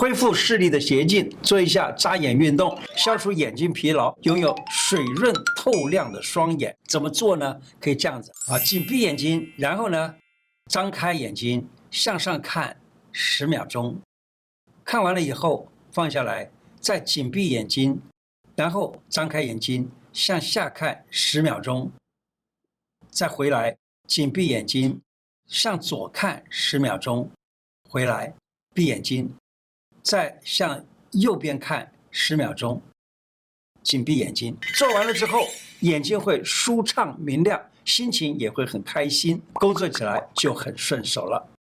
[0.00, 6.74] 恢复视力的捷径，做一下眨眼运动，消除眼睛疲劳，拥有水润透亮的双眼。
[6.88, 7.60] 怎么做呢？
[7.78, 10.14] 可以这样子啊，紧闭眼睛，然后呢，
[10.70, 12.80] 张开眼睛向上看
[13.12, 14.00] 十秒钟，
[14.86, 18.00] 看完了以后放下来，再紧闭眼睛，
[18.56, 21.92] 然后张开眼睛向下看十秒钟，
[23.10, 23.76] 再回来
[24.06, 24.98] 紧闭眼睛
[25.46, 27.30] 向左看十秒钟，
[27.86, 28.32] 回来
[28.72, 29.30] 闭眼睛。
[30.02, 32.80] 再向右边看十秒钟，
[33.82, 34.56] 紧闭眼睛。
[34.76, 35.46] 做完了之后，
[35.80, 41.50] 眼睛会舒畅明亮，心情也会很开心，工作起来就很顺手了。